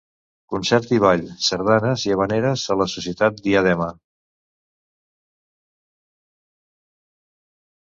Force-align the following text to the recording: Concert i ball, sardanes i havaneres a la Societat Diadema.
Concert 0.51 0.93
i 0.95 0.97
ball, 1.01 1.25
sardanes 1.47 2.05
i 2.07 2.13
havaneres 2.15 2.63
a 2.73 2.79
la 2.83 2.87
Societat 2.95 3.45
Diadema. 3.49 3.91